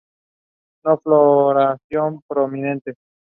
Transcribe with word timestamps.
No 0.83 0.97
floración 0.99 2.23
prominente. 2.27 2.95